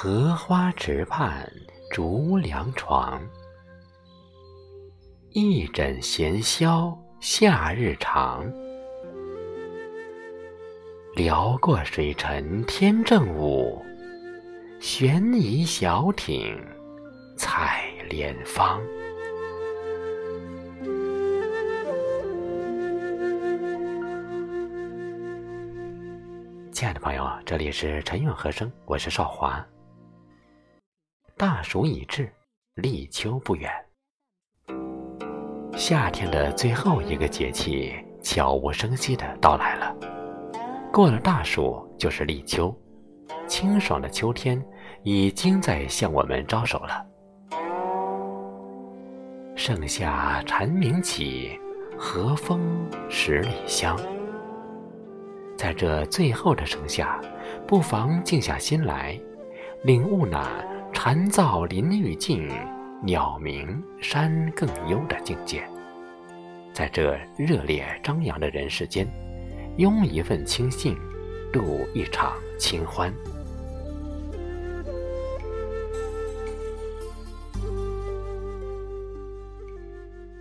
[0.00, 1.52] 荷花池畔
[1.90, 3.20] 竹凉床，
[5.30, 8.48] 一枕闲消夏日长。
[11.16, 13.84] 辽过水尘天正午，
[14.78, 16.56] 悬疑小艇
[17.36, 18.80] 采莲芳。
[26.70, 29.66] 亲爱的朋友，这里是陈韵和声，我是少华。
[31.38, 32.28] 大暑已至，
[32.74, 33.70] 立秋不远，
[35.76, 39.94] 夏天的最后一个节气悄无声息的到来了。
[40.92, 42.76] 过了大暑就是立秋，
[43.46, 44.60] 清爽的秋天
[45.04, 47.06] 已经在向我们招手了。
[49.54, 51.56] 盛夏蝉鸣起，
[51.96, 52.60] 和风
[53.08, 53.96] 十里香。
[55.56, 57.20] 在这最后的盛夏，
[57.64, 59.16] 不妨静下心来，
[59.84, 60.44] 领悟那。
[61.00, 62.50] 蝉噪林愈静，
[63.04, 65.62] 鸟鸣山更幽的境界，
[66.74, 69.06] 在这热烈张扬的人世间，
[69.76, 70.98] 拥一份清静，
[71.52, 73.14] 度一场清欢。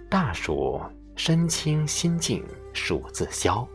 [0.10, 0.82] 大暑，
[1.16, 3.66] 身清心静，暑自消。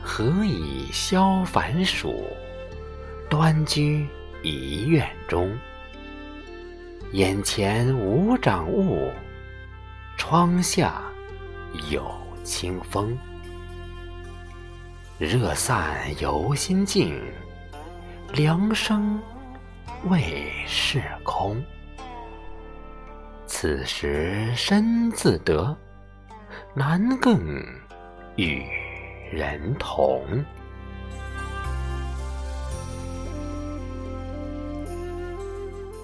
[0.00, 2.14] 何以消烦暑？
[3.36, 4.06] 端居
[4.44, 5.58] 一院中，
[7.10, 9.10] 眼前无长物，
[10.16, 11.02] 窗下
[11.90, 12.08] 有
[12.44, 13.18] 清风。
[15.18, 17.20] 热散犹心静，
[18.34, 19.20] 凉生
[20.04, 21.60] 未是空。
[23.46, 25.76] 此时身自得，
[26.72, 27.40] 难更
[28.36, 28.64] 与
[29.32, 30.24] 人同。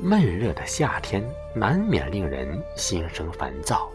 [0.02, 1.22] 闷热的夏天
[1.54, 3.88] 难免令人心生烦躁。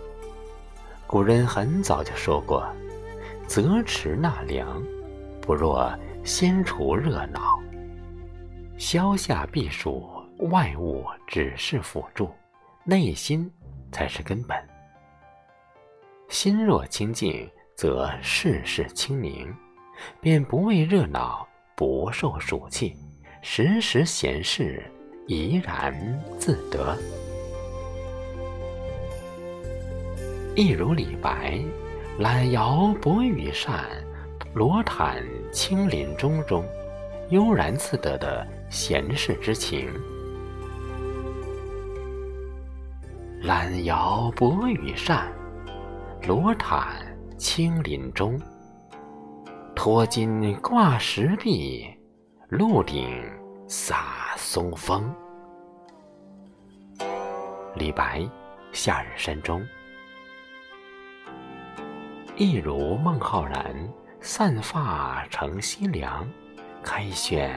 [1.07, 2.67] 古人很早就说过
[3.47, 4.83] ：“择迟纳凉，
[5.41, 5.91] 不若
[6.23, 7.59] 先除热闹。”
[8.77, 10.07] 消夏避暑，
[10.51, 12.29] 外物只是辅助，
[12.83, 13.51] 内心
[13.91, 14.55] 才是根本。
[16.29, 19.51] 心若清净，则事事清明，
[20.21, 22.95] 便不为热闹，不受暑气，
[23.41, 24.83] 时时闲适。
[25.27, 25.91] 怡然
[26.37, 26.95] 自得，
[30.55, 31.59] 一如李白
[32.19, 33.85] “懒摇薄羽扇，
[34.53, 36.63] 罗毯轻林中”中
[37.29, 39.89] 悠然自得的闲适之情。
[43.41, 45.33] 懒摇薄羽扇，
[46.27, 47.03] 罗毯
[47.35, 48.39] 轻林中。
[49.75, 51.83] 托金挂石壁，
[52.47, 53.09] 鹿顶
[53.67, 54.04] 洒
[54.55, 55.13] 松风。
[57.75, 58.21] 李白
[58.71, 59.59] 《夏日山中》，
[62.37, 63.75] 一如孟浩然
[64.21, 66.25] 散发乘西凉，
[66.81, 67.53] 开轩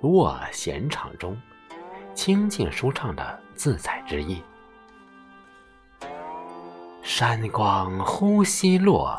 [0.00, 1.40] 卧闲场中，
[2.12, 4.42] 清静舒畅的自在之意。
[7.02, 9.16] 山光忽西落，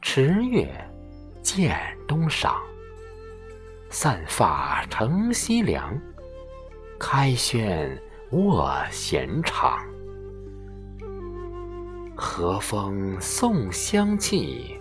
[0.00, 0.72] 池月
[1.42, 1.76] 渐
[2.06, 2.54] 东赏。
[3.90, 5.92] 散发乘西凉，
[6.98, 9.78] 开轩卧闲场。
[12.16, 14.80] 和风送香气，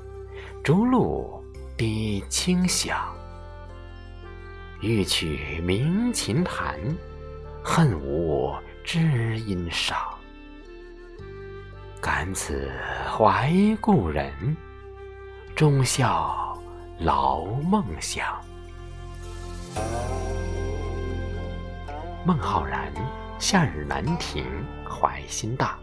[0.63, 1.43] 竹露
[1.75, 3.13] 滴清响。
[4.81, 6.79] 欲取鸣琴弹，
[7.63, 8.53] 恨无
[8.83, 9.97] 知音赏。
[11.99, 12.71] 感此
[13.09, 13.51] 怀
[13.81, 14.31] 故人，
[15.55, 16.61] 终笑
[16.99, 18.39] 劳梦想。
[22.27, 22.91] 孟浩然，
[23.37, 24.43] 夏日南亭
[24.83, 25.77] 怀心大。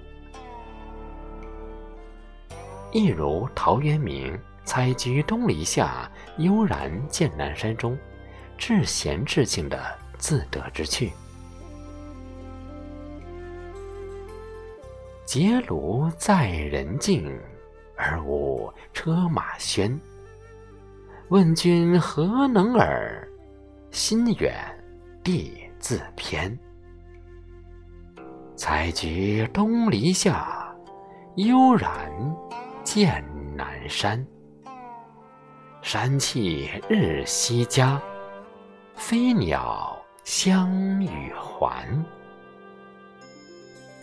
[2.91, 7.97] 一如陶渊明采菊东篱下，悠然见南山中，
[8.59, 9.81] 至闲至静的
[10.19, 11.13] 自得之趣。
[15.25, 17.41] 结庐在人境，
[17.95, 19.97] 而无车马喧。
[21.29, 23.29] 问君何能尔？
[23.93, 24.53] 心远
[25.23, 26.57] 地自偏。
[28.55, 30.73] 采菊东篱下，
[31.35, 32.09] 悠然
[32.85, 33.25] 见
[33.57, 34.25] 南山。
[35.83, 38.01] 山气日夕佳，
[38.95, 41.85] 飞鸟相与还。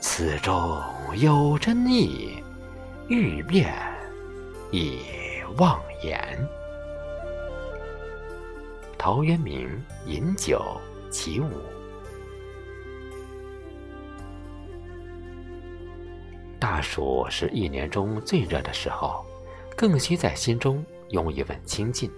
[0.02, 0.84] 此中
[1.16, 2.44] 有真意，
[3.08, 3.74] 欲辨
[4.72, 5.00] 已
[5.58, 6.20] 忘言。
[8.98, 10.62] 陶渊明饮酒
[11.10, 11.50] 起舞。
[16.60, 19.26] 大暑是一年中最热的时候，
[19.78, 22.12] 更需在心中拥一份清静，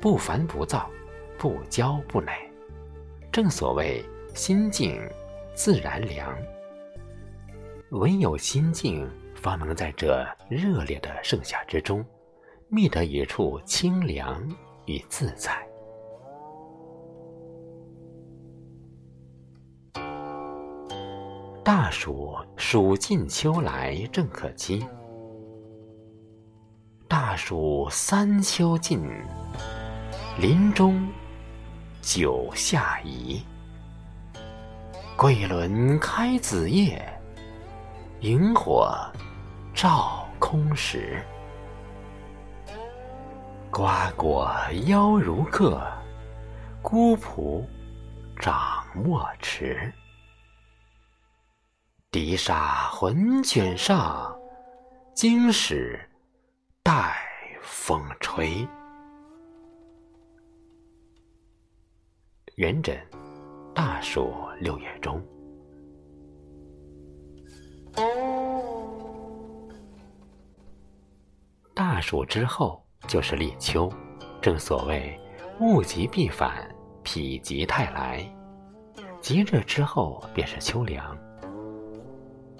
[0.00, 0.90] 不烦不躁，
[1.38, 2.32] 不骄不馁。
[3.30, 4.04] 正所谓
[4.34, 5.00] 心静
[5.54, 6.36] 自然凉，
[7.90, 12.04] 唯有心静，方能在这热烈的盛夏之中，
[12.68, 14.42] 觅得一处清凉
[14.86, 15.63] 与自在。
[21.64, 24.86] 大暑，暑尽秋来正可期。
[27.08, 29.02] 大暑三秋尽，
[30.38, 31.08] 林中
[32.02, 33.42] 九夏移。
[35.16, 37.02] 桂轮开子夜，
[38.20, 38.94] 萤火
[39.72, 41.24] 照空时。
[43.70, 44.50] 瓜果
[44.86, 45.80] 夭如客，
[46.82, 47.64] 孤仆
[48.38, 49.90] 长莫迟。
[52.14, 54.32] 笛沙浑卷上，
[55.16, 55.98] 经史
[56.80, 57.12] 待
[57.60, 58.64] 风吹。
[62.54, 62.96] 元稹，
[63.74, 65.20] 大暑六月中。
[71.74, 73.92] 大暑之后就是立秋，
[74.40, 75.20] 正所谓
[75.58, 76.72] 物极必反，
[77.02, 78.24] 否极泰来。
[79.20, 81.18] 极热之后便是秋凉。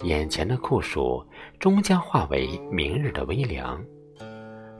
[0.02, 1.24] 眼前的酷暑
[1.58, 3.82] 终将化为明日的微凉，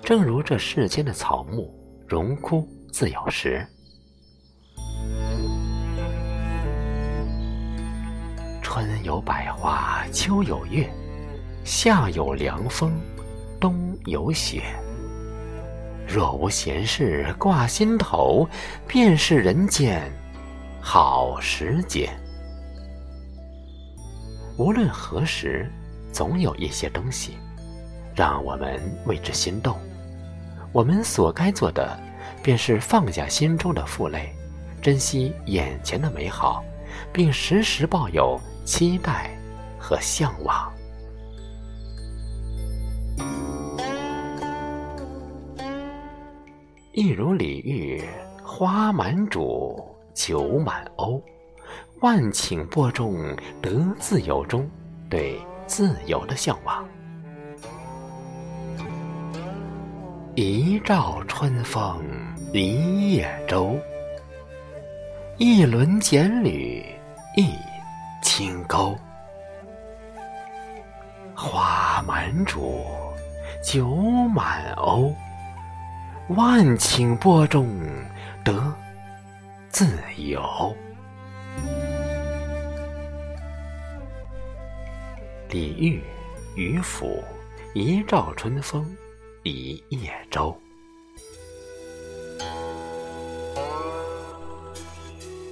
[0.03, 1.73] 正如这世间的草木
[2.07, 3.67] 荣枯自有时。
[8.61, 10.91] 春有百花，秋有月，
[11.65, 12.93] 夏有凉风，
[13.61, 14.63] 冬有雪。
[16.07, 18.47] 若无闲事挂心头，
[18.87, 20.03] 便是人间
[20.81, 22.11] 好时节。
[24.57, 25.69] 无论何时，
[26.13, 27.37] 总有一些东西，
[28.15, 29.77] 让我们为之心动。
[30.73, 31.99] 我们所该做的，
[32.41, 34.33] 便是放下心中的负累，
[34.81, 36.63] 珍惜眼前的美好，
[37.13, 39.31] 并时时抱有期待
[39.77, 40.73] 和向往。
[46.93, 48.05] 一如李煜
[48.47, 49.85] “花满渚，
[50.15, 51.21] 酒满瓯”。
[52.05, 54.69] 万顷播种得自由中，
[55.09, 56.87] 对自由的向往。
[60.35, 62.05] 一照春风
[62.53, 63.75] 一叶舟，
[65.39, 66.85] 一轮剪缕
[67.39, 67.49] 一
[68.23, 68.95] 轻钩。
[71.35, 72.85] 花满渚，
[73.63, 73.89] 酒
[74.29, 75.11] 满瓯，
[76.37, 77.67] 万顷播种
[78.45, 78.71] 得
[79.71, 80.77] 自由。
[85.55, 86.03] 李煜、
[86.57, 87.23] 渔父，
[87.75, 88.85] 一照春风
[89.45, 90.53] 一叶舟。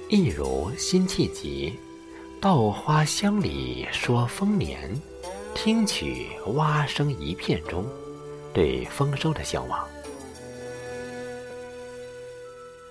[0.09, 1.79] 一如辛弃疾
[2.41, 4.93] “稻花香里说丰年，
[5.55, 7.85] 听取蛙声一片”中
[8.53, 9.87] 对丰收的向往。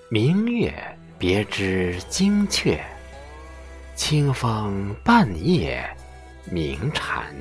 [0.09, 0.73] 明月
[1.19, 2.83] 别枝惊鹊，
[3.93, 5.87] 清风半夜。
[6.51, 7.33] 鸣蝉，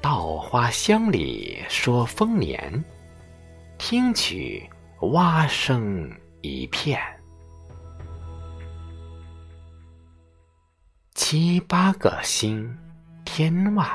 [0.00, 2.84] 稻花香里说丰年，
[3.78, 4.68] 听取
[5.00, 7.00] 蛙声一片。
[11.14, 12.76] 七八个星
[13.24, 13.86] 天外，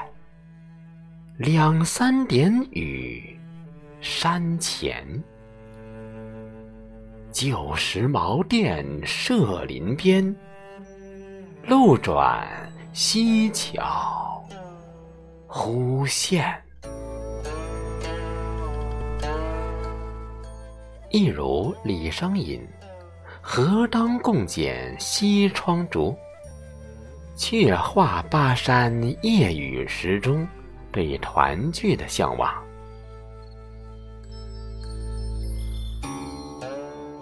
[1.38, 3.38] 两三点雨
[4.00, 5.06] 山前。
[7.32, 10.34] 旧时茅店社林边，
[11.68, 12.48] 路转。
[12.98, 14.42] 溪桥
[15.48, 16.64] 忽现，
[21.10, 22.66] 一如李商隐
[23.44, 26.16] “何当共剪西窗烛，
[27.36, 30.48] 却话巴山夜雨时”中
[30.90, 32.50] 对团聚的向往。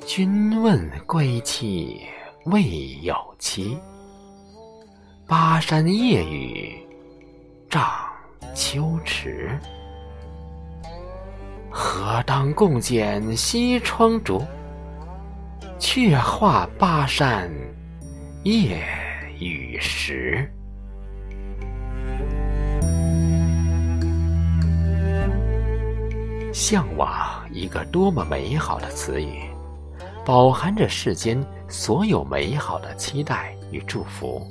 [0.06, 2.00] 君问归期
[2.46, 2.62] 未
[3.02, 3.76] 有期。
[5.36, 6.78] 巴山夜雨
[7.68, 7.84] 涨
[8.54, 9.50] 秋池，
[11.72, 14.46] 何当共剪西窗烛？
[15.80, 17.52] 却话巴山
[18.44, 18.86] 夜
[19.40, 20.48] 雨时。
[26.54, 29.50] 向往一个多么美好的词语！
[30.24, 34.48] 饱含着世间所有美好的期待与祝福。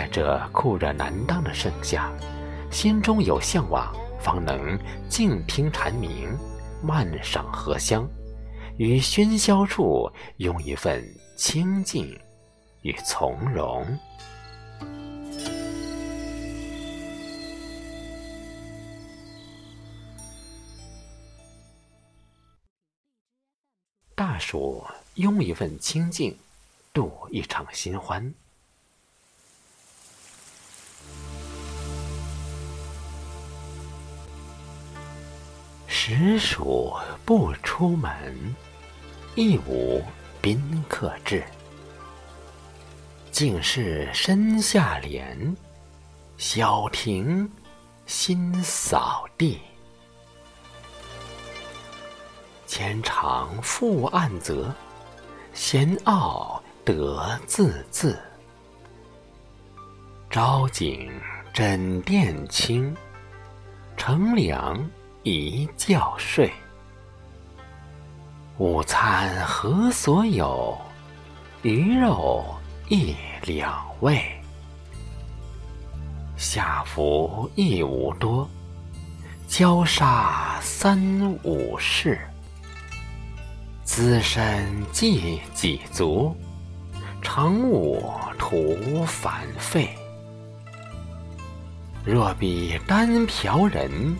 [0.00, 2.10] 在这酷热难当的盛夏，
[2.70, 4.78] 心中有向往，方能
[5.10, 6.34] 静听蝉鸣，
[6.82, 8.08] 漫赏荷香，
[8.78, 11.04] 于喧嚣处用一份
[11.36, 12.18] 清静
[12.80, 13.86] 与从容。
[24.14, 24.82] 大暑，
[25.16, 26.34] 拥一份清静，
[26.94, 28.34] 度一场新欢。
[36.02, 38.56] 实属不出门，
[39.34, 40.02] 亦无
[40.40, 41.44] 宾客至。
[43.30, 45.54] 竟是身下帘，
[46.38, 47.46] 小庭
[48.06, 49.60] 新扫地。
[52.66, 54.74] 牵肠复暗泽，
[55.52, 58.16] 闲傲得自恣。
[60.30, 61.12] 朝景
[61.52, 62.96] 枕殿轻，
[63.98, 64.90] 乘凉
[65.22, 66.50] 一觉睡。
[68.56, 70.78] 午餐何所有？
[71.62, 72.44] 鱼肉
[72.88, 74.22] 一两味。
[76.36, 78.48] 下服亦无多，
[79.46, 80.98] 交沙三
[81.42, 82.18] 五事。
[83.84, 86.34] 资身既几足，
[87.20, 88.02] 常务
[88.38, 89.90] 徒反费。
[92.06, 94.16] 若比单瓢人，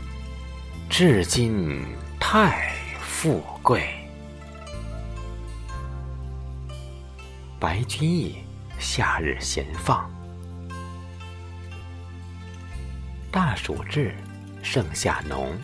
[0.91, 1.81] 至今
[2.19, 3.89] 太富贵。
[7.61, 8.35] 白居易
[8.81, 10.11] 夏日闲放。
[13.31, 14.13] 大暑至，
[14.65, 15.57] 盛夏浓，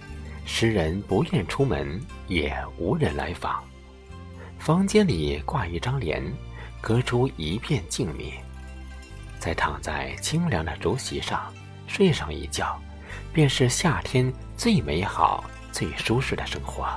[0.46, 3.64] 诗人不愿出门，也无人来访。
[4.60, 6.22] 房间里挂一张帘，
[6.80, 8.34] 隔出一片静谧。
[9.40, 11.52] 再躺在清凉的竹席上
[11.88, 12.80] 睡上一觉，
[13.32, 16.88] 便是夏天最美好、最舒适的生活。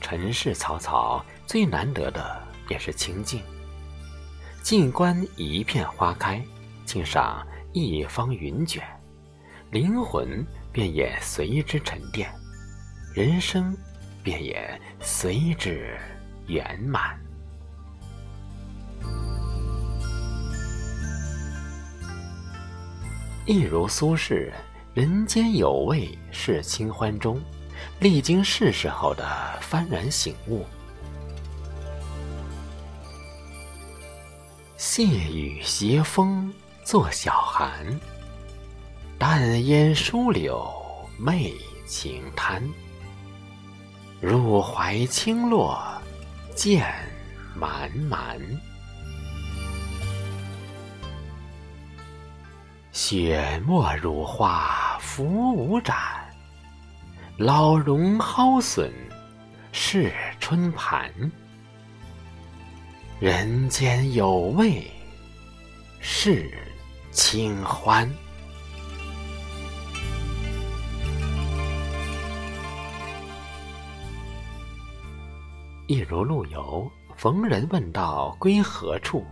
[0.00, 3.42] 尘世草草，最难得的便是清静。
[4.62, 6.44] 静观一片花开，
[6.84, 8.82] 静赏一方云卷，
[9.70, 12.30] 灵魂便也随之沉淀，
[13.14, 13.76] 人生。
[14.26, 15.96] 便也随之
[16.48, 17.16] 圆满。
[23.46, 24.50] 一如苏轼
[24.96, 27.38] “人间有味是清欢”中，
[28.00, 29.28] 历经世事后的
[29.60, 30.64] 幡然醒悟。
[34.78, 36.50] 细雨斜风
[36.82, 37.84] 作晓寒，
[39.18, 40.66] 淡烟疏柳
[41.18, 41.52] 媚
[41.86, 42.66] 晴滩。
[44.18, 45.78] 入怀轻落，
[46.54, 46.90] 渐
[47.54, 48.40] 满满。
[52.92, 55.96] 雪沫如花浮无展，
[57.36, 58.92] 老榕蒿笋
[59.72, 61.10] 是春盘。
[63.18, 64.90] 人间有味
[66.00, 66.52] 是
[67.10, 68.10] 清欢。
[75.86, 79.24] 一如陆游，逢人问道归何处，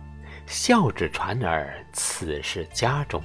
[0.47, 3.21] 笑指船儿此是家中。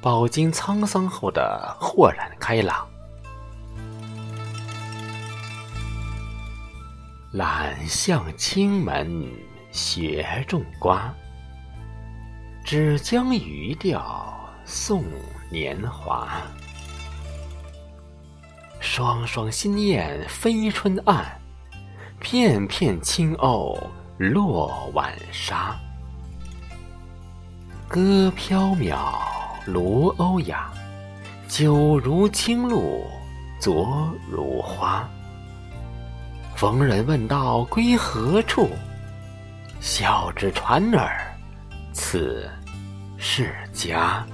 [0.00, 2.86] 饱经沧桑后的豁然开朗。
[7.32, 9.24] 懒向青门
[9.70, 11.12] 学种瓜，
[12.64, 15.04] 只将渔钓送
[15.50, 16.28] 年华。
[18.80, 21.24] 双双新燕飞春岸。
[22.20, 23.80] 片片轻鸥
[24.16, 25.78] 落晚沙，
[27.86, 28.96] 歌缥缈，
[29.72, 30.72] 芦欧雅，
[31.46, 33.06] 酒如青露，
[33.60, 35.06] 酌如花。
[36.56, 38.70] 逢人问道归何处，
[39.78, 41.36] 笑指船儿
[41.92, 42.48] 此
[43.18, 44.26] 是家。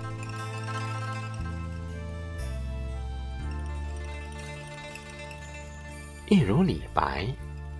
[6.28, 7.26] 一如李白。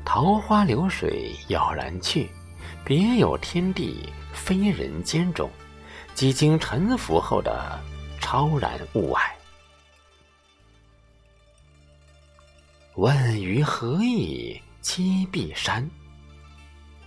[0.04, 2.28] 桃花流水杳然去，
[2.84, 5.50] 别有天地非人间中，
[6.14, 7.78] 几经沉浮后的
[8.21, 9.21] 超然物外。
[12.94, 15.88] 问于何意栖碧山？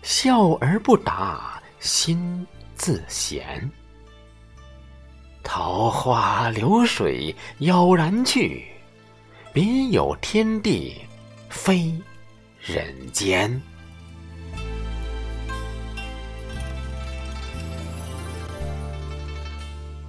[0.01, 2.45] 笑而不答心
[2.75, 3.69] 自闲。
[5.43, 8.67] 桃花流水杳然去，
[9.53, 11.01] 别有天地
[11.49, 11.93] 非。
[12.59, 13.61] 人间。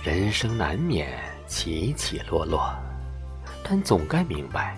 [0.09, 2.75] 人生难免起起落落，
[3.63, 4.75] 但总该明白，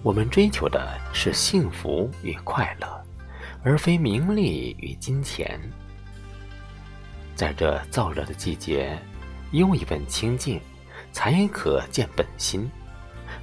[0.00, 3.04] 我们追求的是幸福与快乐，
[3.64, 5.60] 而非名利与金钱。
[7.34, 8.96] 在这燥热的季节，
[9.50, 10.60] 拥一份清静，
[11.10, 12.62] 才可见本心；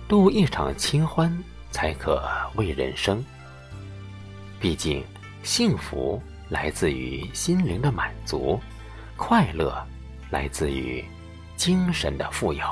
[0.07, 1.37] 度一场清欢，
[1.71, 3.21] 才可慰人生。
[4.61, 5.03] 毕竟，
[5.43, 8.57] 幸福来自于心灵的满足，
[9.17, 9.85] 快乐。
[10.29, 11.01] 来自于
[11.57, 12.63] 精神的富有。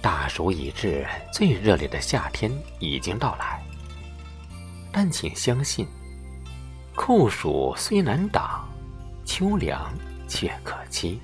[0.00, 2.50] 大暑已至，最热烈的夏天
[2.80, 3.62] 已经到来。
[4.90, 5.86] 但请相信，
[6.94, 8.66] 酷暑虽难挡，
[9.24, 9.92] 秋凉
[10.26, 11.20] 却可期。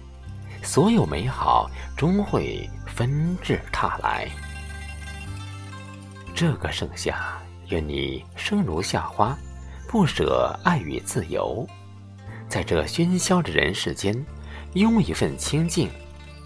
[0.63, 4.29] 所有美好终会纷至沓来。
[6.35, 7.39] 这个盛夏，
[7.69, 9.37] 愿你生如夏花。
[9.89, 11.69] 不舍爱与自由，
[12.53, 14.15] 在这喧嚣的人世间，
[14.75, 15.89] 拥一份清静，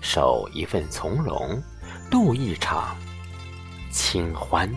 [0.01, 1.61] 守一份从容，
[2.09, 2.97] 度一场
[3.91, 4.73] 清欢。